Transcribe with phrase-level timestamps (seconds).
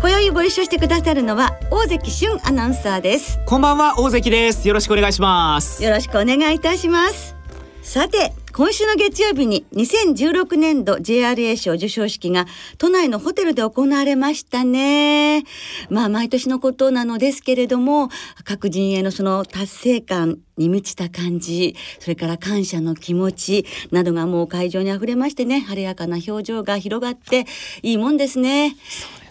[0.00, 7.36] 今宵ご一緒してくださるのは大関俊アナウンサーですこんばんは大関ですよろしくお願いしますよろしくお願いいたします
[7.82, 12.46] さて今週の月曜日に2016年度 JRA 賞授賞式が
[12.78, 15.44] 都内のホテルで行われましたね。
[15.88, 18.08] まあ毎年のことなのですけれども
[18.44, 27.46] 各陣営のその達成感に満ちた感じそれから感謝の気持ちなどがもう会場にあふれましてね晴れやかな表情が広がって
[27.82, 28.76] いいもんですね。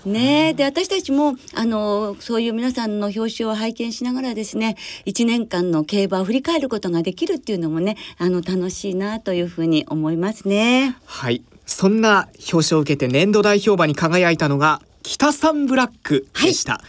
[0.10, 10.98] ねで私たちもあのそういう皆さんの表彰を拝見しながらですね1年間の競馬を振り返ることができるっていうのもねあの楽しいなというふうに思いますね。
[11.06, 11.42] はい。
[11.66, 16.80] そんな表彰を受けて年度代表馬に輝いたのが北サンブラックでした、は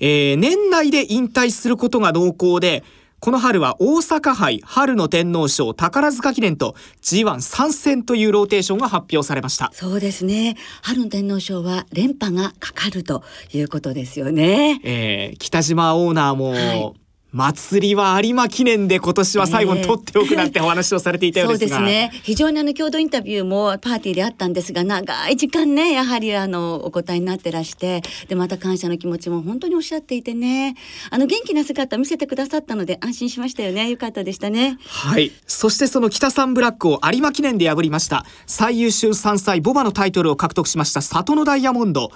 [0.00, 2.82] い、えー、年内で引退することが濃厚で
[3.20, 9.70] この春は大阪杯春の天皇賞宝塚記念と G1 参戦というローテーションが発表されました。
[9.74, 10.56] そうですね。
[10.80, 16.94] 春の天皇賞は連覇がかかるということですよね、えー、北島オーナーも、はい
[17.32, 22.20] 祭りは有馬記念で今年は最後に取っておくなんてお話をされていたようですが、 そうですね。
[22.24, 30.74] 非常にあの共同インタビューもパーティーであったんですが長い時間ねやはりあのお答えになってらしてでまた感謝の気持ちも本当におっしゃっていてね。
[31.10, 33.90] あの元気な姿を見せてくださったので安心しましたよね。
[33.90, 34.78] よかったでしたね。
[34.86, 35.30] はい。
[35.46, 38.24] そしてその北サンブラックを有馬記念で破りました。
[38.46, 42.10] 最優秀3歳ボバのタイトルを獲得しました里のダイヤモンド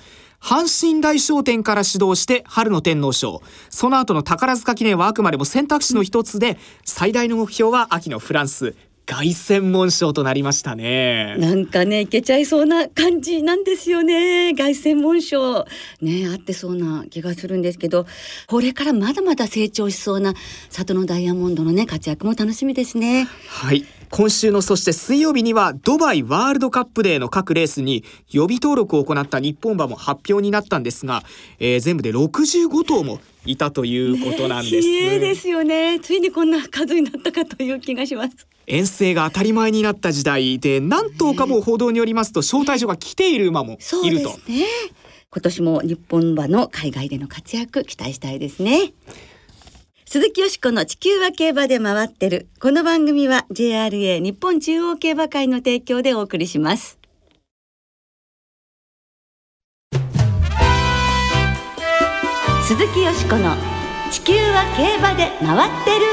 [0.44, 3.40] 阪神大商店から始動して春の天皇賞。
[3.70, 8.74] その後の宝塚記念はあくまでも選択肢の一つで最大の目標は秋のフランス。
[9.06, 11.36] 凱旋門賞となりましたね。
[11.38, 14.54] なんかねいけちゃいそうな感じなんですよね。
[14.54, 15.64] 凱旋門賞。
[16.02, 18.06] ねあってそうな気がするんですけど。
[18.46, 20.34] これからまだまだ成長しそうな
[20.68, 23.28] 里のダイヤモンドのね活躍も楽しみですね。
[23.48, 23.86] はい
[24.16, 31.24] 今週のそして水曜日にはドバイワールドカップデーの各レースに予備登録を行った日本馬も発表になったんですが、
[31.58, 34.88] えー、全部で65頭もいたということなんです。
[34.88, 35.98] ね、ですよね。
[35.98, 38.46] ついにこんな数になったかという気がします。
[38.68, 44.28] 遠征が当たり前になった時代で何頭かも報道によりますと招待状が来ている馬もいると。
[44.28, 44.64] ね、
[45.32, 48.92] 今年も日本馬の海外での活躍期待したいですね。
[50.14, 52.46] 鈴木よしこの地球は競馬で回ってる。
[52.60, 57.00] この番組は JRA 日本中央競馬会の提供でお送りします。
[62.62, 63.56] 鈴木よしこの
[64.12, 66.06] 地球は競馬で回ってる。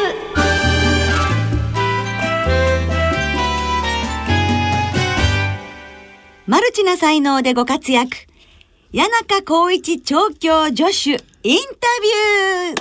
[6.48, 8.18] マルチな才能でご活躍。
[8.96, 11.88] 谷中光一調教助手インタ
[12.74, 12.81] ビュ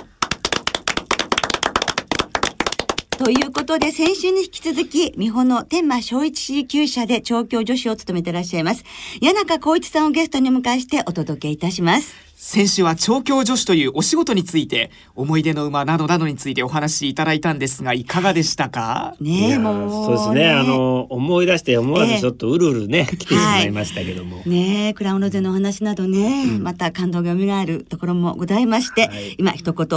[3.23, 8.83] ということで、先週に引き続き、美穂の天満小一厩舎で調教助手を務めていらっしゃいます。
[9.21, 12.30] 谷中光一さんをゲストにお迎えしてお届けいたします。
[12.43, 19.15] 先週は調教助手というお仕事について思い出の馬などなどについてお話しいただいたんですがいかがでしたか？
[19.21, 20.17] ねもう。
[20.17, 20.51] そうですね。
[20.51, 29.87] あの思い出して思わずちょっとうるうるね、えー、来てしまいましたけども、はい、ねクラウンロゼのお話などね、うん、また感動が蘇るところもございまして、はい、今一言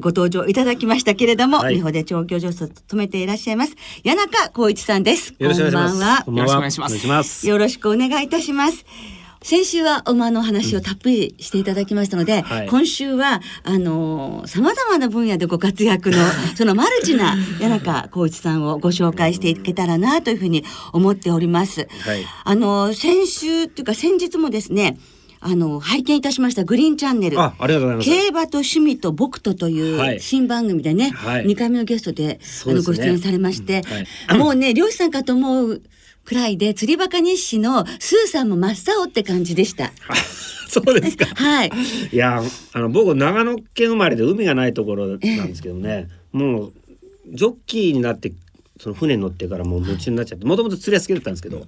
[0.00, 5.32] ご登場いただきましたけれども、はい、美穂で調教助手を務めていらっしゃいます谷中光一さんです。
[5.38, 6.28] よろしくお願いします。
[6.28, 7.46] よろしくお願いします。
[7.46, 8.84] よろしくお願いいたします
[9.44, 16.16] 先週は馬の話をたっぷりしていただきましたので、うんはい、今週はあのさまざまな分野でご活躍の
[16.56, 21.86] そのマルチな谷中浩一さんをご紹介していけたらなというふうに思っております。
[22.06, 24.96] はい、あの先週というか先日もですね
[25.40, 27.38] あの拝見いたしましたグリーンチャンネル。
[27.38, 28.08] あありがとうございます。
[28.08, 33.82] 競馬と趣味と僕とという新番組でね、はい、2回目のゲストで、あのご出演されまして、
[34.38, 35.82] もうね漁師さんかと思う
[36.24, 39.92] くらいで釣りバカ日誌のスーさんも真っ青って感じでした。
[40.68, 41.26] そうですか。
[41.36, 41.70] はい。
[42.12, 42.42] いや
[42.72, 46.72] あの僕長野県生まれで海がないところなんですけどね、もう
[47.32, 48.32] ジョッキーになって
[48.80, 51.66] その船に乗ってからもう夢中になっちゃってもともと釣りは好きだったんですけど。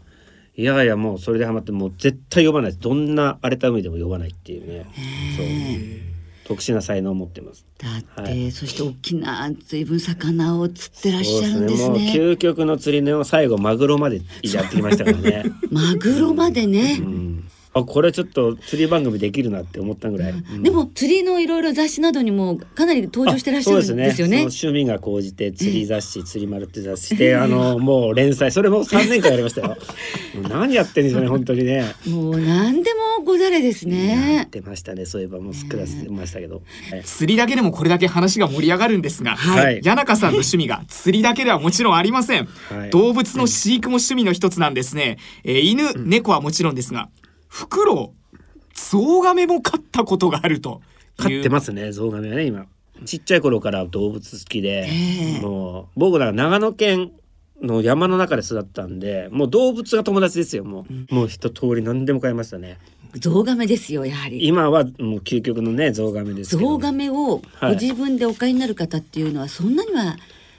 [0.59, 4.87] いやいやもうそれでハマってもう絶対呼ばないどんな荒れた海でも呼ばないっていうね
[5.37, 6.16] そう
[6.47, 7.67] 特殊な才能を持ってます。
[7.79, 11.99] だって、はい、そして大きな随分魚を釣ってらっしゃるんですね。
[11.99, 12.13] すね。
[12.15, 15.45] 究極の釣りの最後マグロまでやってきましたからね。
[15.71, 16.99] マグロまでね。
[17.01, 17.49] うん。
[17.75, 20.63] あこれちょっと釣り番組できるなって思ったぐらい、うん。
[20.63, 24.37] でも釣りのいろいろ雑誌などにもかなり登場してらっしゃるんですよね。
[24.37, 24.43] ね。
[24.43, 29.77] 趣味が高じて釣り雑誌、釣り丸って雑誌であのもう連載それも3年間やりましたよ。
[30.49, 31.85] 何やってんでしょうね本当にね。
[32.07, 34.47] もう何でもござれですやねっ。
[34.47, 35.05] てましたね。
[35.05, 39.83] そういえばもうすっくらしてましたけど、はい釣りだけでもこれだけ話が盛り上がるんですが、はい。
[39.83, 42.91] 谷中さんの趣味が釣りだけではもちろんありません、はい。
[42.91, 47.11] 動物の飼育も趣味の一つなんですね、えー犬、猫はもちろんですが
[47.49, 48.37] フクロウ
[48.75, 50.81] ゾウガメも飼ったことがあると
[51.17, 52.67] 飼ってますねゾウガメはね今。
[53.05, 54.89] ちっちゃい頃から動物好きで、
[55.43, 57.13] もう僕ら長野県
[57.61, 62.79] の山の中で育ったんでもう動物が友達ですよもう、もう一通り何でも飼いましたね
[63.19, 64.47] ゾウガメですよやはり。
[64.47, 70.17] 今はもう究極のねゾウガメですけどゾウガメをはいご自分でお買いになる方っていうのはそんなには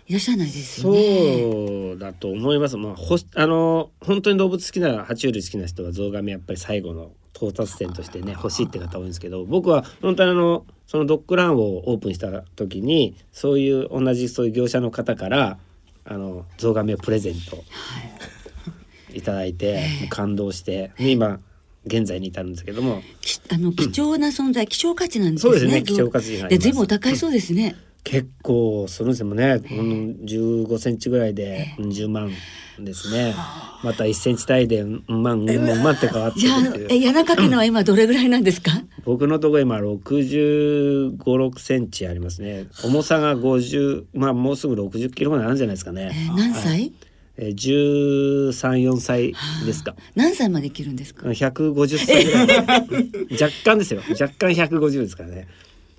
[0.08, 1.42] いらっしゃらないですよね。
[1.42, 2.78] そうだと思います。
[2.78, 15.58] まあ、ほあの本当に動物好きな爬虫類好きな人はゾウガメやっぱり最後の到達点としてね欲しいって方多いんですけど僕は本当にあのそのドッグランをオープンした時にそういう同じそういう業者の方から
[16.06, 17.64] あのゾウガメをプレゼント
[19.14, 21.40] いただいて、感動してで今
[21.88, 23.02] 現在に至るんですけども。
[23.22, 25.52] きあの貴重な存在、希少価値なんですね。
[25.52, 26.64] そうですねゾウ希少価値がで、ます。
[26.64, 27.76] 随分お高いそうですね。
[28.04, 29.28] 結構するんですよ。
[29.34, 32.32] ね、うん、15センチぐらいで10万
[32.80, 33.36] ですね。
[33.84, 36.86] また1センチ単位でうん万うん万って変わってじゃあくっていう。
[36.86, 38.72] え谷中家のは今どれぐらいなんですか？
[39.04, 42.68] 僕のところ今6 5 6センチありますね。
[42.86, 46.94] 重さが50まあもうすぐ60キロぐらいあるんじゃないですかね、えー何歳？
[47.38, 49.34] えー、1314歳
[49.66, 49.96] ですか。
[50.16, 52.48] 何歳まで生きるんですか？150歳ぐらい。
[53.40, 54.02] 若干ですよ。
[54.10, 55.48] 若干150ですからね。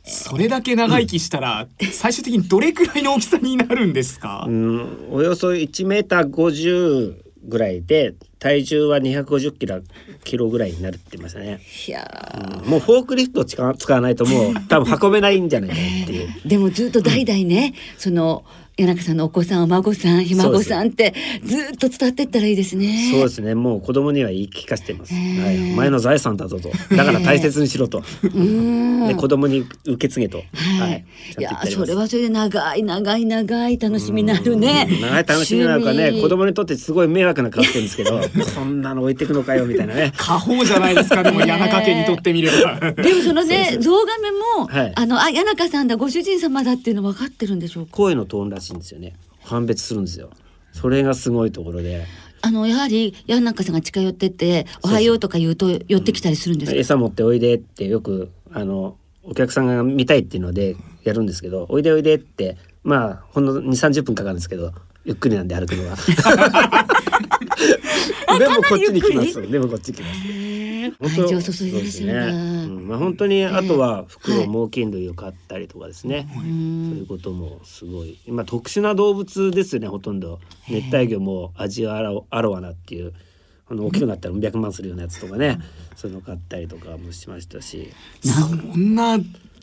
[0.08, 7.14] それだけ長生きしたら 最終的にどれくらいの大きさになるんですか、うん、およそ1メーター50
[7.46, 9.80] ぐらいで体重は250キロ
[10.24, 11.60] キロぐらいになるって言ってましたね。
[11.86, 16.28] いやもうフォークリフトを使わ使わないともう多分運べないんじゃないかなっていう。
[16.46, 18.44] ーでもずっと代々ね、その
[18.78, 21.12] 谷中さんのお子さんお孫さんひ孫さんって
[21.44, 23.10] ずっと伝ってったらいいですね。
[23.10, 23.56] そうですね。
[23.56, 25.12] もう子供には言い聞かせてます。
[25.12, 26.70] へーはい、前の財産だぞと。
[26.94, 28.04] だから大切にしろと。
[28.22, 30.38] うんで子供に受け継げと。
[30.38, 30.44] は
[30.90, 31.04] い。
[31.38, 34.86] いやちゃんと言ってありますそれはそれで長い長い長い楽しみになるね。
[34.88, 38.20] うん長い楽しみなのかね子供にとってすごい迷惑な顔してるんですけど
[38.54, 47.92] そんなの置いてくのかよみたいなね 過保じゃないですかでも 谷中家にとってみればでもそのねゾウガメも、はいあのあ谷中さんだご主人様だっていうの分かってるんでしょうか？
[47.92, 49.14] 声のトーンらしいんですよね。
[49.42, 50.30] 判別するんですよ。
[50.72, 52.06] それがすごいところで。
[52.40, 56.78] あのやはり谷中さんが近寄ってっておはようとか言うと寄ってきたりするんですか？
[56.78, 64.72] 餌持っておいでってよくあのお客さんが見たいっていうのでやるんですけどおいでおいでってまあほんの2 3 0分かかるんですけど
[65.04, 65.96] ゆっくりなんで歩くのは。
[68.38, 69.50] でもこっちに来ます。
[69.50, 70.20] でもこっち来ます
[71.00, 72.36] 愛情を注いでらっしゃるね。
[72.66, 78.18] うんまあ本当にあとは袋猛禽類を飼ったりとかですね、そういうこともすごい。
[78.26, 80.40] 今特殊な動物ですよねほとんど。
[80.68, 83.12] 熱帯魚もアジアアロアロワナっていう
[83.68, 85.58] あの大きくなったら100万するようなやつとかね
[85.96, 87.92] そういうの買ったりとかもしましたし。
[88.22, 89.18] そんな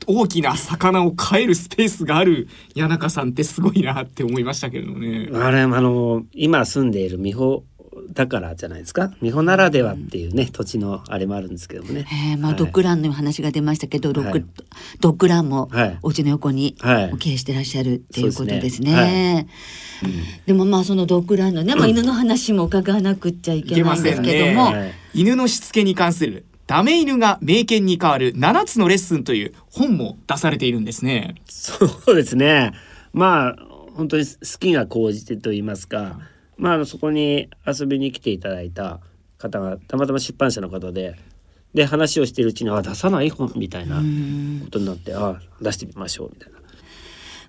[0.08, 5.30] 大きな魚を飼えるスペースがある谷中さんってすごいなって思いましたけれどね。
[5.34, 7.64] あれあの今住んでいる美穂
[8.16, 12.08] だからじゃないですか美穂ならではっていうね土地のあれもあるんですけどもね。
[12.32, 14.46] えーまあ、はいドッグランの話が出ましたけど、ドッグはい
[15.02, 19.48] ドッグランもはいお家の横にはいお経営してらっしゃるっていうことですね。
[20.02, 24.32] そうですねでもまあそのドッグランのね、まあ、犬の話も伺わなくっちゃいいけないんですせんね。
[24.32, 31.36] けども、はい犬のしつけに関するダメ犬が名犬に変わる7つのレッスンという本も出されているんですね。
[31.46, 31.76] そ
[32.08, 32.74] うですね。
[33.14, 33.56] まあ
[33.96, 36.20] 本当に好きが高じてと言いますか、
[36.58, 39.00] まああのそこに遊びに来ていただいた
[39.38, 41.16] 方がたまたま出版社の方で、
[41.74, 44.02] で話をしているうちにあ出さない本みたいなこ
[44.72, 46.60] とになって、あ出してみましょうみたいな。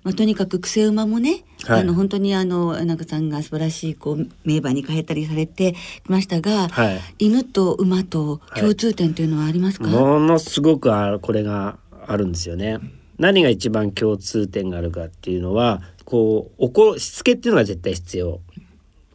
[0.03, 1.81] まあ、とにかく癖馬もね、はい。
[1.81, 7.01] あの本当にあの中さんが素晴らしいこう名馬に変えたりされてきましたが、はい。
[7.19, 12.79] 犬と馬と共通点というのはありますか、ものすごくあこれがあるんですよね。
[13.17, 18.39] 何が一番共通点があるかっていうのはこう怒るしつけっていうのが絶対必要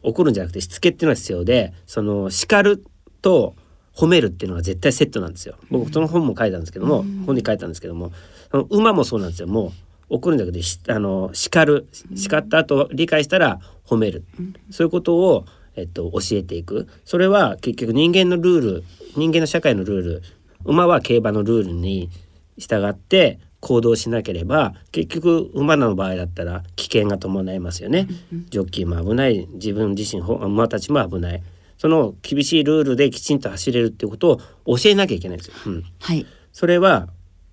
[0.03, 2.83] 怒るんじゃなくてしつけっていうのが必要でその叱る
[3.21, 3.55] と
[3.95, 5.55] 褒めるっていうのが絶対セットなんですよ。
[5.69, 8.11] 僕その本も書いたんですけども、本に書いたんですけども
[8.51, 9.47] その馬もそうなんですよ。
[9.47, 9.67] も
[10.09, 14.23] う怒るんじゃなくてしあの叱る叱った後理解したら褒める、
[14.69, 15.45] そういうことを、
[15.75, 16.87] えっと、教えていく。
[17.05, 18.83] それは結局人間のルール
[19.15, 20.23] 人間の社会のルール
[20.65, 22.09] 馬は競馬のルールに
[22.57, 28.09] 従って行動しなければ結局馬の場合だったら危険が伴いますよね。
[28.49, 29.47] ジョッキーも危ない。
[29.53, 31.43] 自分自身ほ馬たちも危ない。
[31.77, 35.53] その厳しいルールできちんと走れるっていうことを教えなきゃいけないんですよ。
[35.65, 36.25] うん、はい。
[36.51, 37.07] それは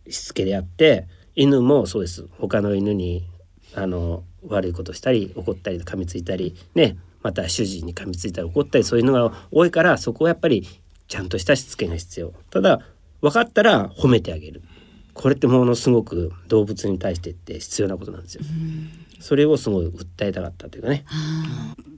[0.08, 2.26] しつけであって犬もそうです。
[2.38, 3.24] 他の犬に
[3.76, 6.96] あの悪いことしたり怒ったり噛みついたりね。
[7.22, 10.66] また主人に噛みついたり怒ったりそういうのが多いからそこはやっぱり
[11.06, 12.32] ちゃんとしたしつけが必要。
[12.50, 12.80] ただ
[13.20, 14.62] 分かったら褒めてあげる
[15.20, 18.44] これってものすごく動物に対してって必要なことなんですよ。
[19.20, 21.04] それをすごい訴えたかったというかね。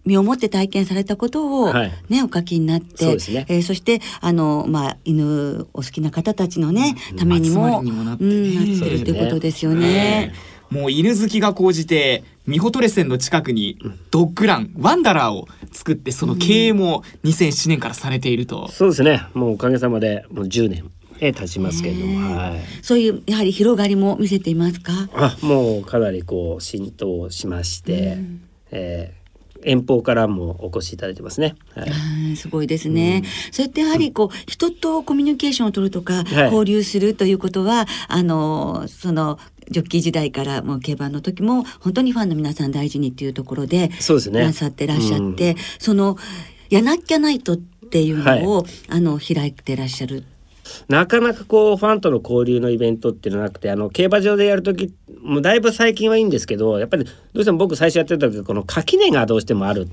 [0.05, 1.93] 身をもって体験されたことをはい。
[2.09, 3.47] ね、お書きになって、そうですね。
[3.49, 8.31] えーそしてあのまあ犬お好きな方たちのね、ためにもりにもなってね。
[8.31, 10.35] うん、なってるってことですよね。
[10.71, 13.79] もう犬好きが高じてミホトレセンの近くに
[14.11, 19.23] ドッグランワンダラーを作ってその経営も2007年からされていると、そうですね。
[19.35, 20.91] もうおかげさまでもう10年
[21.25, 24.93] え経ちますけれども、はいそういうやはり広がりも見せていますか？
[25.15, 28.19] あもうかなりこう浸透しまして、
[28.73, 29.23] えー
[29.65, 31.55] 遠方からもお越しいただいてますね。
[31.77, 31.91] はい
[32.31, 33.23] うんすごいですね。
[33.53, 39.39] そうやってやはりこう人とコミュニケーションを取るとか、はい交流するということはあのその
[39.71, 46.17] ジョッキー時代からもう競馬の時も本当にファンの皆さん大事にっていうところでそうですねなさってらっしゃって、その
[46.69, 50.25] やなきゃないとっていうのを、あの開いてらっしゃる。
[50.89, 59.89] なかなかこうファンとの交流のイベントっていうのはなくてあの競馬場でやる時もうだいぶ最近はいいんですけどやっぱりどうしても僕最初やってた時この垣根がどうしてもある。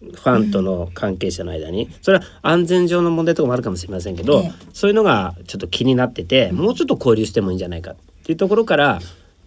[0.00, 4.52] ファンとの関係者の間に、それは安全上の問題とかもあるかもしれませんけど、ええ。
[4.72, 9.00] そういうのがちょっと気になっててもうちょっと交流してもいいんじゃないかっていうところから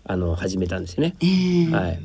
[0.05, 1.15] あの始めたんですよね。
[1.21, 1.99] えーはい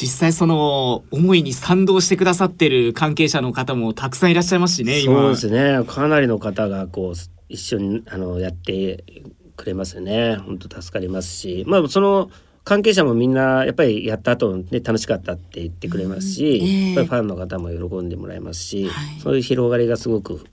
[0.00, 5.20] 実際その思いに賛同してくださってる関係者の方もたくさんいらっしゃいますしね今。
[5.20, 5.84] そうですね。
[5.84, 7.14] かなりの方がこう
[7.48, 9.02] 一緒にあのやって
[9.56, 10.36] くれますよね。
[10.36, 11.64] 本当助かりますし。
[11.66, 12.30] まあその
[12.62, 16.86] 関係者もみんなやっぱりやった後ね楽しかったって言ってくれますし、うんええ。
[16.88, 19.20] やっぱりファンの方も喜んでもらえますし、はい。
[19.20, 20.44] そういう広がりがすごく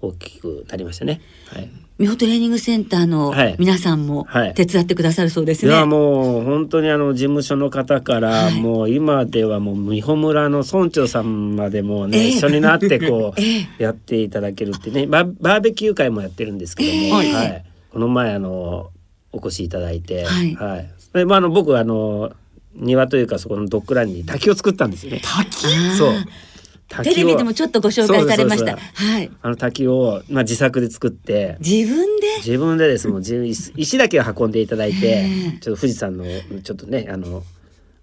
[0.00, 1.20] 大きくなりましたね。
[1.46, 3.56] はい美穂トレーニングセンターのはい。
[3.58, 4.54] 皆さんもはい。
[4.54, 5.74] 手伝ってくださるそうですいね。
[5.74, 8.60] やもう本当にあの事務所の方から、はい。
[8.60, 12.28] もう今ではもう美穂村の村長さんまでもうね、ええ。
[12.28, 15.06] 一緒になってこう、 えやっていただけるってね。
[15.06, 17.34] ババーベキュー会もやってるんですけども、ええ。
[17.34, 18.90] はい、この前あの
[19.32, 20.86] お越しいただいて、はい。
[21.12, 22.30] でまああの僕あの
[22.74, 25.20] 庭というかそこのドッグランに滝を作ったんですよね。
[25.24, 25.66] 滝？
[25.96, 26.12] そう
[26.88, 28.76] テレビでもちょっとご紹介されました。
[28.76, 29.30] はい。
[29.42, 32.26] あの滝を、まあ、自作で作って自分で？
[32.38, 35.26] 自分でですもう自石石だけを運んでいただいて
[35.60, 36.24] ちょっと富士山の
[36.62, 37.42] ちょっとねあの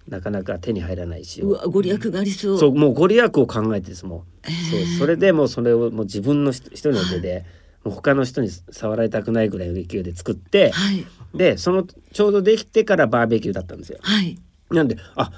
[0.08, 2.60] なかなか手に入らない石をうわご利益がありそう。
[2.60, 7.44] そうもうご利益を考えてですもう,、そうそれでもうそれをもう自分の一一人の手で、
[7.84, 13.98] もう他の人に触られたくないぐらいの勢いで作って、はいでそのちょうどできてからバーベキューだったんですよ。
[14.02, 14.38] はい。
[14.70, 15.32] なんであ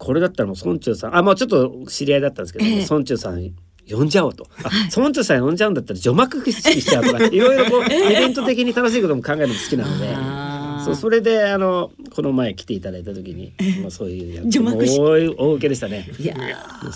[0.00, 1.16] これだったらもう村長さん。
[1.16, 2.86] あまあちょっと知り合いだったんですけど、ええ。
[2.90, 3.50] 村長さん
[3.88, 4.46] 呼んじゃおうと。
[4.64, 10.49] あ村長さん呼んじゃうんだったら除幕式しちゃうとかいろいろこう イベント的に楽しいことも考えるの好きなので。
[10.84, 16.08] そうそれであのこの前来ていただいた時に、まあ、そういうやつ大大受けでしたね。
[16.18, 16.36] いや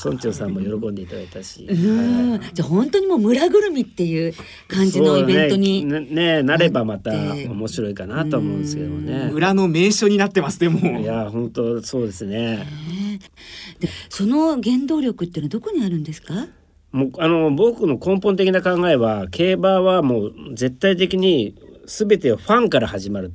[0.05, 2.41] 村長さんも喜んでいただいたし、ーうん。
[2.53, 4.35] じゃあ本当にもう村ぐるみっていう
[4.69, 5.85] 感じのイベントに。
[5.85, 9.31] ねねなればまた面白いかなと思うんですけどもね。
[9.33, 12.67] 村の名所になってますでもいや本当そうですね。
[13.81, 16.47] でその原動力っていうのはどこにあるんですか？
[16.93, 23.33] もうあの僕の根本的な考えは競馬はもう絶対的に全てをファンから始まる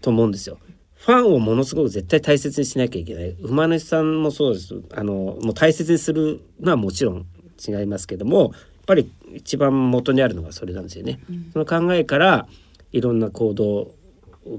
[0.00, 0.58] と思うんですよ。
[0.94, 7.26] ファンをものすごく絶対大切にしなきゃいけない馬主さんもそうですあのもう大切にするのはもちろん
[7.66, 8.52] 違いますけどもやっ
[8.84, 11.20] ぱり一番元にあるのがそれなんですよね。
[11.52, 12.48] その考えから
[12.92, 13.94] いろんな行動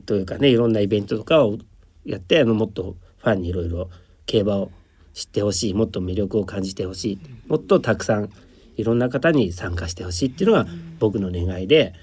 [0.06, 1.58] というかねいろんなイベントとかを
[2.06, 3.90] やってあのもっとファンにいろいろ
[4.26, 4.72] 競馬を
[5.14, 8.30] 知ってほしいもっと魅力を感じてほしいもっとたくさん
[8.78, 10.68] いろんな方に参加してほしいっていうのが
[11.00, 11.94] 僕の願いで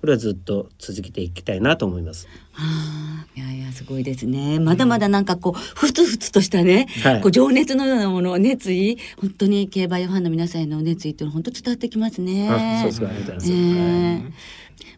[0.00, 2.28] これはずっと続けていきたいなと思います。
[2.54, 4.60] ああ、いやいやすごいですね。
[4.60, 12.48] まだまだなんかこうふつふつとしたね、はいこう情熱のようなもの熱意、本当に競馬ファンの皆さんへの熱意っていうのは本当伝わってきますね。
[12.48, 14.32] あそうですかありがとうございますええはい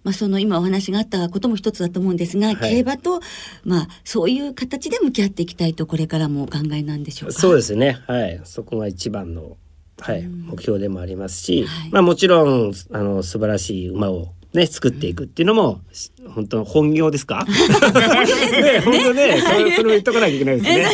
[0.04, 3.20] まあその今お話があったことも一つだと思うんですが、はい競馬と
[3.64, 7.38] まあそういう形で向き合っていきたいとこれからもお考えなんでしょうか？
[7.38, 7.98] そうですね。
[8.06, 9.56] はい、そこが一番の、
[10.00, 17.44] はい、目標でもありますし、はいまあもちろんあの素晴らしい馬をね作っていくっていうのも、し本当の本業ですか？
[17.48, 20.86] ね、本当ね、それそれを言っとかなきゃいけないですね。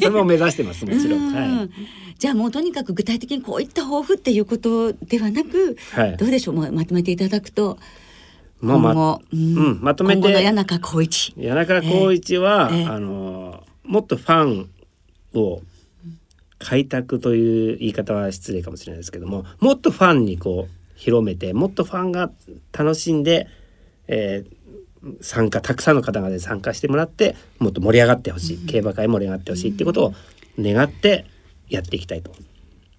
[0.00, 1.30] それも目指してますもちろん。
[1.30, 1.70] うはん
[2.18, 6.16] じゃあもうとにかく具体的にこういった抱負っていうことではなく、はい。
[6.16, 6.54] どうでしょう？
[6.56, 7.78] もうまとめていただくと
[8.60, 8.66] い。
[8.66, 9.10] まあま今後。
[9.12, 10.32] あ、うん、まとめて。
[10.32, 11.32] 谷中光一。
[11.34, 12.84] 谷中光一は、ええ。
[12.86, 14.68] あのもっとファン
[15.34, 15.62] を
[16.58, 22.30] 開拓という言い方は失礼かもしれないですけどももっとファンにこう広めてもっとファンが
[22.72, 23.48] 楽しんで、
[24.08, 24.58] えー
[25.20, 30.14] 参加たくさんの方々で参加してもらってもっと盛り上がってほしい、競馬会盛り上がってほしいっていうことを
[30.58, 31.24] 願って
[31.68, 32.32] やっていきたいと。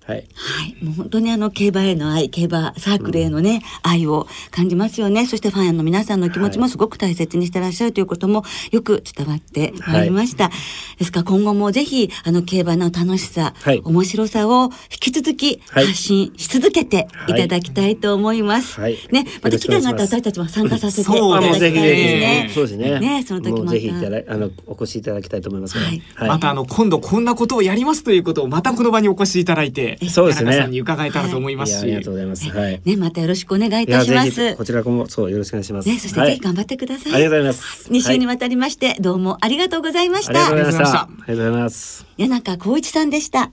[0.10, 5.26] はい、はい、もう本当にあの競馬への愛、競馬サークルへのね、愛を感じますよね。
[5.26, 10.50] そしてファンの皆さんの気持ちもすごく大切にしてらっしゃるということもよく伝わってまいりました。
[10.98, 13.82] ですから今後もぜひあの競馬の楽しさ、はい。
[13.84, 15.86] 面白さを引き続きはい。
[15.88, 17.40] 発信し続けてい。
[17.40, 18.80] ただきたいと思います。
[18.80, 18.98] はい。
[19.12, 22.52] ね、また機会があったら私たちも参加させていただきたいですね。
[22.54, 23.00] そうですね。
[23.00, 23.64] ね、その時また。
[23.64, 25.78] もうぜひいただあのお越しいただきたいと思います
[26.20, 32.50] またあの今度こんなことをやりますということをまたこの場にお越しいただいて、そうですねさんに伺えたらと思いますし、いやありがとうございます。
[32.50, 32.82] はい。
[32.86, 34.56] ね、またよろしくお願いいたします。
[34.56, 35.90] こちらこそよろしくお願いします。
[35.90, 37.14] ね、そしてはいぜひ頑張ってください。
[37.14, 37.90] ありがとうございます。
[37.92, 40.72] 2週にはいわたりまして、どうもありがとうございましたありがとう。
[40.72, 41.00] ございました。
[41.00, 42.06] あありがとうございます。
[42.18, 43.52] 谷中光一さんでした。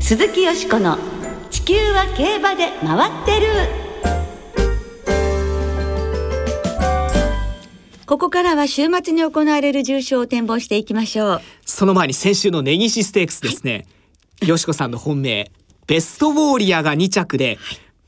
[0.00, 0.98] 鈴木よしこの
[1.50, 3.81] 地球は競馬で回ってる。
[8.12, 11.40] ここからは週末に行われる重賞を展望していきましょう。
[11.64, 13.86] その前に先週の根岸ステークスですね。
[14.42, 15.50] よしこさんの本命、
[15.86, 17.56] ベストウォーリアーが2着で、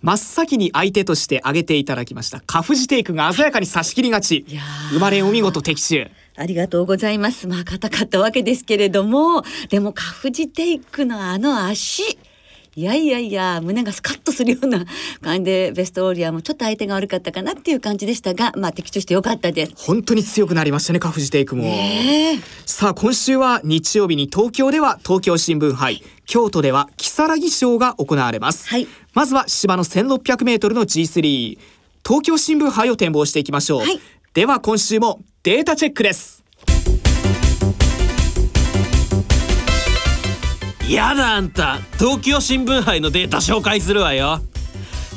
[0.03, 2.43] 真っ先に相手として挙げていただきました。
[2.43, 4.45] カフジテイクが鮮やかに差し切り勝ち
[4.93, 6.07] 生まれんお見事的中。
[6.37, 7.49] ありがとうございます。
[7.49, 12.19] まあ、硬かったわけですけれども、でも、カフジテイクのあの足、
[12.77, 14.85] いやいやいや、胸がスカッとするような
[15.23, 19.73] 感じで、ベストオーリアもちょっと相手が悪かったかなっていう感じでしたが、まあ、的中してよかったです。
[19.77, 21.65] 本当に強くなりましたね、カフジテイクも。
[22.67, 28.69] さあ、今週は日曜日に東京では東京新聞杯、京都では如月賞が行われます。
[28.69, 31.57] はいまずは芝の1600メートルの G3、
[32.05, 33.81] 東京新聞杯を展望していきましょう。
[33.83, 34.01] はい
[34.35, 36.44] では今週もデータチェックです。
[40.89, 44.41] やだあんた東京新聞杯のデータ紹介するわよ。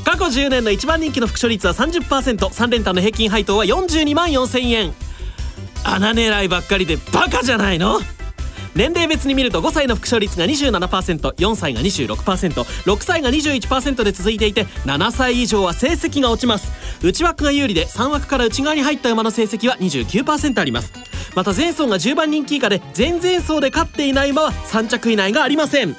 [0.05, 4.93] 過去10年の一番人気の副賞率は 30%3 連単の平均配当は42万4000円。
[5.83, 7.99] 穴狙いばっかりでバカじゃないの？
[8.77, 16.71] 年齢別に見ると5歳の副所率が 27%4 歳が 26%6 歳が21%で続いていて7歳以上は成績が落ちます。
[17.01, 20.93] 内枠が有利で3枠から内側に入った馬の成績は29%あります。
[21.35, 25.95] また前走が10番人気以下で前々走で勝っていない馬は3着以内がありません。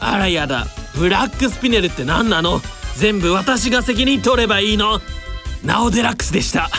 [0.00, 0.66] あらやだ。
[0.96, 2.60] ブラックスピネルって何なの？
[2.96, 5.00] 全部私が責任取ればいいの？
[5.64, 6.70] ナオデラックスでした。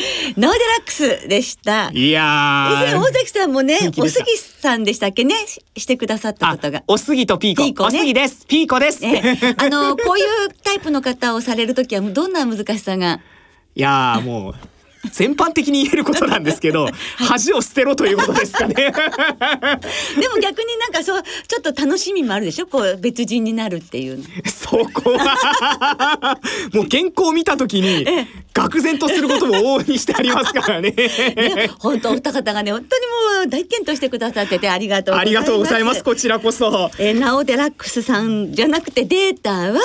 [0.36, 1.90] ノーデラックスでした。
[1.92, 6.82] 以いや前、大関さんもねおでした杉さんでしたっけね、ししてくださったことが。
[6.86, 7.62] おすぎとピーコ。
[7.62, 8.46] ピーコねおすぎです。
[8.46, 9.02] ピーコです。
[9.02, 10.26] ね、あの、こういう
[10.62, 13.20] タイプの方をされるときは、どんな難しさが？
[13.74, 14.54] いやーもう。
[15.12, 18.74] 全般的に言えることなんですけど、 恥を捨てろということですかね。
[18.74, 18.94] でも
[20.40, 22.66] 逆になんかそう、ちょっと楽しみもあるでしょ？
[22.66, 24.24] こう、別人になるっていうの。
[24.46, 26.38] そこは
[26.72, 28.06] もう原稿を見た時に
[28.54, 30.90] 愕然とすることも往々にしてありますからね。
[30.90, 33.06] ね、本当お二方がね、本当に
[33.40, 35.14] もう大健闘してくださっててありがとう。
[35.16, 36.04] ありがとうございます。
[36.04, 36.90] こちらこそ。
[36.98, 39.80] えー、ナオデラックスさんじゃなくてデータは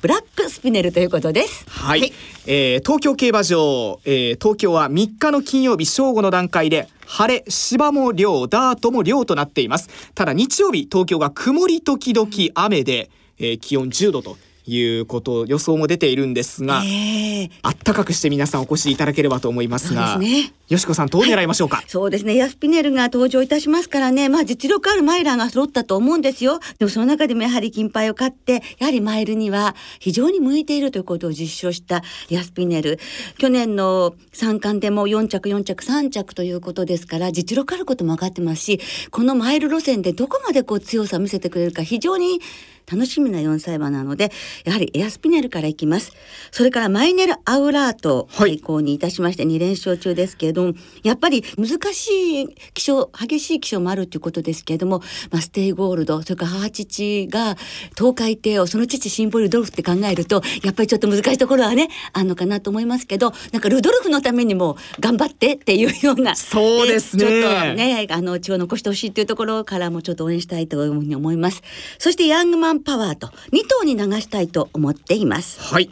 [0.00, 1.64] ブラックスピネルということです。
[1.68, 2.12] はい、
[2.46, 9.88] えー東京競馬場、えー東京は3日の金曜日正午の段階で晴れ芝も涼ダートも涼となっています。
[10.14, 14.36] ただ日曜日東京が曇り時々雨で、えー気温10度と
[14.68, 22.34] いうこと予想も出ているんですが、ええあったかくして皆さんお越しいただければと思いますがねよしこさんどう狙いましょうか、そうですね。
[22.36, 24.28] ヤスピネルが登場いたしますからね。
[24.28, 26.60] まあ実力あるマイラーが揃ったと思うんですよ。
[26.78, 32.98] でもその中でもやはり金牌を勝って、やはりマイルには非常に向いているということを実証したエアスピネル。
[33.38, 42.42] 去年の三冠でも4着4着3着ということですから、実力あることも分かってますし、このマイル路線でどこまでこう強さを見せてくれるか非常に
[42.90, 44.30] 楽しみな4歳馬なので、
[44.64, 46.12] やはりエアスピネルからいきます。
[46.50, 57.56] それからマイネル・アウラート対抗にいたしまして2連勝中ですけれども、やっぱり難しい気性、激しい気性もあるということですけれども、まあ、ステイゴールド、それから母父が
[57.96, 71.62] 東海帝王、その父シンボルドルフって考えると、やっぱりちょっと難しいところはね、あるのかなと思いますけど、なんかルドルフのためにも頑張ってっていうような、そうですねちょっとね、あの、血を残してほしいというところからもちょっと応援したいというふうに思います。
[71.98, 75.60] そしてヤングマンパワーと2頭に流したいと思っています。
[75.60, 75.90] はい。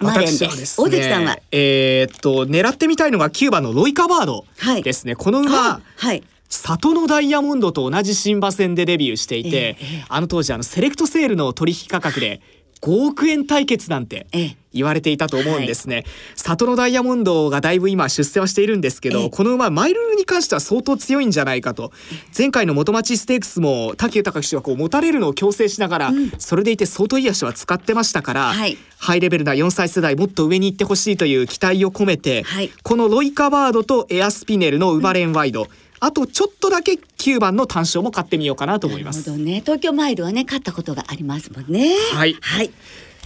[0.00, 0.80] マーレンです。
[0.80, 1.38] 大関さんは？
[1.50, 4.82] えーっと狙ってみたいのが9番のロイカバードはい。
[4.82, 6.22] ですね、この馬あはい。
[6.48, 9.76] 里のダイヤモンドと同じ新馬戦でデビューしていて、
[10.08, 12.40] あの当時あのセレクトセールの取引価格で
[12.82, 14.56] 5億円対決なんてええ。
[14.72, 16.04] 言われていたと思うんですね、
[16.36, 19.30] 里のダイヤモンドがだいぶ今出世はしているんですけど、ええ。
[19.30, 21.90] この馬マイルールに関しては相当強いんじゃないかと。
[22.36, 28.76] 前回の元町ステークスも武豊騎手はこう持たれるのを強制しながら、それでいて相当いい足は使ってましたから、はい。
[28.98, 32.70] ハイレベルな4歳世代もっと上に行ってほしいという期待を込めて、はい。
[32.82, 35.66] このロイカバードとエアスピネルのウバレンワイド、
[36.00, 39.18] あとちょっとだけ9番の単勝も買ってみようかなと思います。
[39.20, 39.60] なるほどね。
[39.60, 41.94] 東京マイルはね勝ったことがありますもんね。
[42.14, 42.36] はい。
[42.40, 42.70] はい。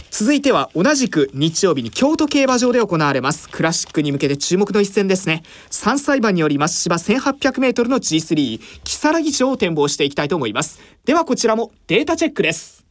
[0.09, 3.49] 続いては同じく日曜日に京都競馬場で行われます。
[3.49, 5.43] クラシックに向けて注目の一戦ですね。
[5.71, 10.79] 3歳馬によります芝 1800m の G3 木更木賞を展望していきたいと思います。
[11.05, 12.85] ではこちらもデータチェックです。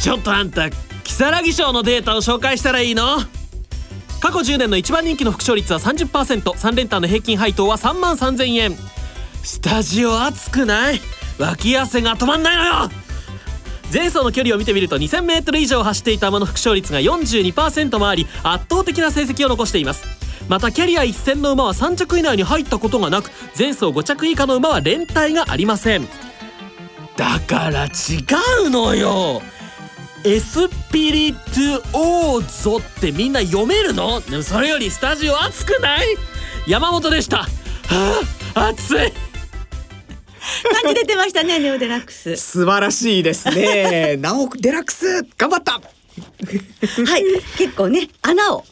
[0.00, 0.70] ちょっとあんた
[1.04, 3.18] 如月賞のデータを紹介したらいいの？
[4.20, 8.76] 過去10年の一番人気の副勝率は 30%3 連単の平均配当は3万3000円。
[9.42, 11.00] スタジオ暑くない？
[11.38, 12.90] 脇汗が止まんないのよ！
[13.92, 20.04] 前走の距離を見てみると 2000m 以上走っていた馬の副勝率が42%もあり圧倒的な成績を残しています。
[20.48, 26.08] またキャリア一戦の馬は3着以内に入ったことがなく前走5着以下の馬は連帯がありません。
[27.16, 27.88] だから違
[28.66, 29.40] うのよ！
[30.26, 34.20] エスピリトゥオーゾってみんな読めるの？
[34.22, 36.06] でもそれよりスタジオ暑くない？
[36.66, 37.38] 山本でした。
[37.38, 37.46] は
[38.56, 38.96] あ暑い。
[38.96, 42.34] 感じ出てましたねネオデラックス。
[42.36, 44.16] 素晴らしいですね。
[44.20, 45.74] なおデラックス頑張った。
[45.74, 45.80] は
[47.18, 47.24] い
[47.56, 48.64] 結構ね穴を。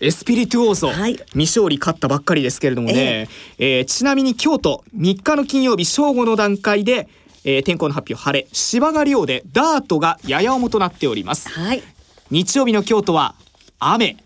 [0.00, 1.12] エスピリトゥオーソ、はい。
[1.34, 3.28] 未勝利勝ったばっかりですけれどもね、
[3.58, 7.06] えーちなみに京都3日の金曜日正午の段階で、
[7.48, 8.48] えー天候の発表晴れ。
[8.52, 11.48] 芝が量でダートがやや重となっております。
[11.48, 11.82] はい。
[12.30, 13.36] 日曜日の京都は
[13.78, 14.16] 雨、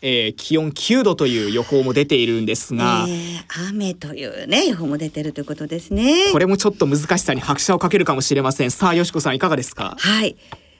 [0.00, 6.30] えー気温9度という予報も出ているんですが、えー雨というね予報も出てるということですね。
[6.32, 8.70] これもちょっと難しさに拍車をかけるかもしれません。
[8.70, 9.96] さあよしこさんいかがですか？
[9.98, 10.36] はい。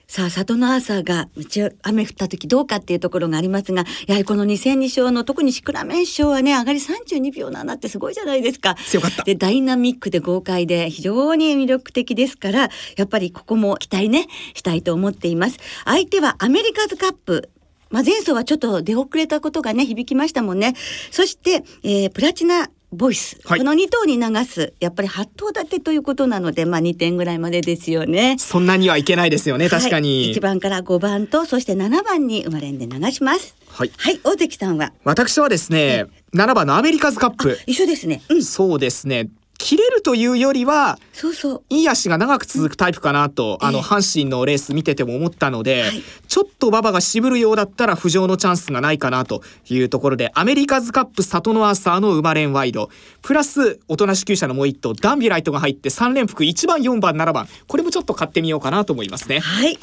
[0.09, 8.73] さあ、里の朝が、うちは雨降った時どうかっていうところがありますが、やはりこの2002勝の特にシクラメン賞はね、上がり32秒7ってすごいじゃないですか。
[8.73, 15.59] 強かったで、ダイナミックで豪快で非常に魅力的ですから、やっぱりここも期待ね、したいと思っています。
[15.85, 17.51] 相手はアメリカズカップ。
[17.91, 20.73] まあ、前走はちょっと出遅れたことがね、響きましたもんね。
[21.11, 23.39] そして、えープラチナボイス。
[23.45, 23.59] はい。
[23.59, 28.35] この2頭に流す、やっぱり8頭立てということなので、まあ2点ぐらいまでですよね。
[28.39, 33.55] そんなにはいけないですよね確かに、はい、1番から5番とそして7番に生まれんで流します。
[33.67, 33.91] はい。
[33.95, 34.91] はい大関さんは？
[35.03, 37.59] 私はですね7番のアメリカズカップ。
[37.67, 38.23] 一緒ですね。
[38.29, 38.43] うん。
[38.43, 41.63] そうですね切れるというよりはそうそう。
[41.69, 46.01] いい足が長く続くタイプかなと、あのええ阪神のレース見てても思ったので、はい。
[46.27, 52.89] ちょっと馬場が渋るようだったら浮上のチャンスがないかなというところでアメリカズカップ里のアーサーの馬連ワイド。
[53.21, 57.47] プラス大人支給者のもう一頭ダンビライトが入って3連複1番4番7番。
[57.67, 59.77] これもちょっと買ってみようかなと思いますね、はい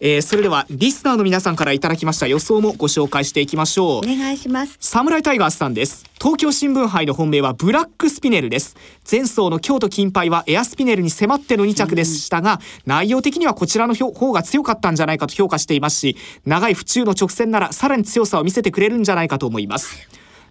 [0.00, 3.98] えーそれではリスナーの皆さんからいただきました予想もご紹介していきましょう。
[3.98, 4.76] お願いします。
[4.80, 6.04] サムライタイガースさんです。
[6.20, 8.76] 東京新聞杯の本命はブラックスピネルです。
[9.10, 20.08] 前走の京都金杯はエアスピネルに迫っての2着でしたが、内容的にはこちらの方が強かったんじゃないかと評価していますし長い府中の直線ならさらに強さを見せてくれるんじゃないかと思います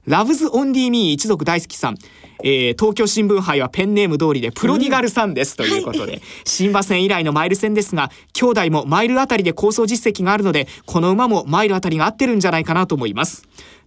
[0.07, 1.97] ラブズ・オンリー・ミー一族大好きさん、
[2.41, 13.43] えー東京新聞杯はペンネーム通りでプロディガルさんです、ということで、新馬戦以来のマイル戦ですが兄弟もマイルあたりで構想実績があるのでこの馬もマイルあたりが合ってるんじゃないかなと思います。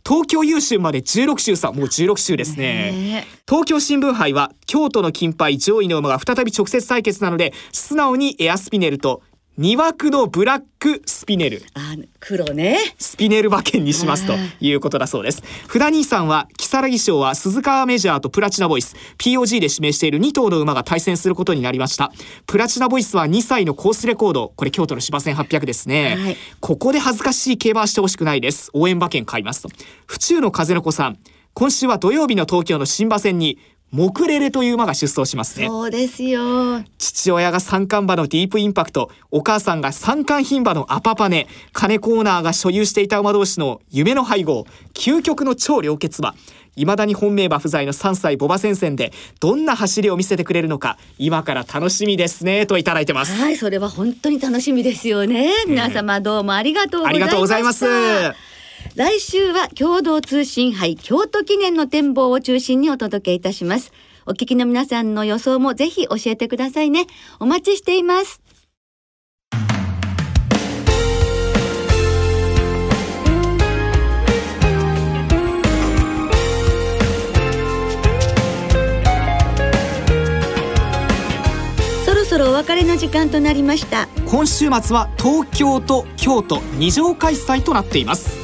[0.07, 2.93] 東京優秀まで16週差もう16週ですね。
[2.93, 9.23] ね東京新聞杯は京都の金杯上位の馬が再び直接対決なので素直にエアスピネルと
[9.61, 15.43] 2枠のブラックスピネルあ黒ねスピネル馬券にしますということだそうです。
[15.71, 22.11] 札兄さんは、如月賞は鈴川メジャーとプラチナボイス、POG で指名している2頭の馬が対戦することになりました。
[22.47, 26.17] プラチナボイスは2歳のコースレコード、これ京都の芝1800ですね。
[26.17, 28.71] はいここで恥ずかしい競馬はしてほしくないです。
[28.73, 29.69] 応援馬券買いますと。
[30.07, 31.19] 府中の風の子さん、
[31.53, 33.59] 今週は土曜日の東京の新馬戦に、
[33.91, 35.67] モクレレという馬が出走しますね。
[35.67, 36.83] そうですよ。
[36.99, 41.49] 父親が三冠馬のディープインパクトお母さんが三冠牝馬のアパパネ。
[41.73, 44.65] 金コーナーが所有していた馬同士の夢の配合。
[44.95, 46.35] 究極の超良血馬。
[46.77, 52.67] 未だに本命馬不在の3歳ボバ戦線でどんな走りを見せてくれるのか今から楽しみですね。
[52.67, 53.33] といただいてます。
[53.33, 55.51] はいそれは本当に楽しみですよね。
[55.67, 57.25] 皆様どうもありがとうございました。
[57.27, 57.63] ありがとうござい
[58.33, 58.50] ます
[58.97, 63.93] 来週は共同通信杯京都記念の展望を中心にお届けいたします。
[64.27, 67.07] お聞きの皆さんの予想もぜひ教えてくださいね。
[67.39, 68.41] お待ちしています。
[82.05, 84.09] そろそろお別れの時間となりました。
[84.27, 88.40] 今週末は東京と京都2場開催となっています。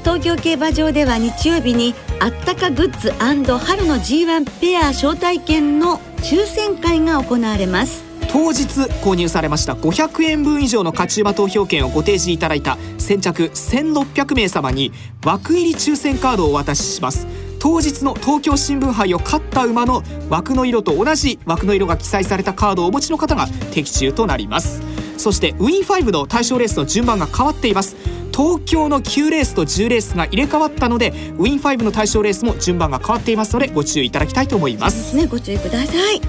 [0.00, 3.58] 東京競馬場では日曜日にあったかグッズ春の
[3.96, 8.04] G1 ペア招待券の抽選会が行われます。
[8.32, 8.64] 当日
[9.02, 14.92] 購入されました500円分以上の勝ち馬投票券をご提示いただいた先着1600名様に
[15.24, 17.26] 枠入り抽選カードをお渡しします。
[17.58, 24.80] 当日の東京新聞杯を勝った馬の枠の色と同じ枠の色が記載されたカードをお持ちの方が的中となります。
[25.18, 27.96] そしてウィン5の対象レースの順番が変わっています。
[28.32, 35.16] 東京の9レースと10レースが入れ替わったのでウィン5の対象レースも順番が変わっていますのでご注意いただきたいと思います。
[35.16, 36.20] ねご注意ください。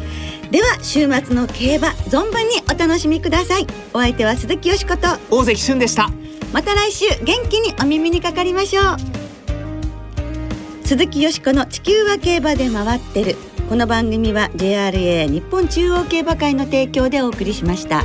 [0.51, 3.67] では週末の競馬存分にお楽しみください。
[3.93, 5.07] お相手は鈴木よしこと。
[5.29, 6.09] 大関俊でした。
[6.51, 8.97] また来週元気にお耳にかかりましょう。
[10.85, 13.37] 鈴木よしこの地球は競馬で回ってる。
[13.69, 18.03] この番組は JRA 日本中央競馬会の提供でお送りしました。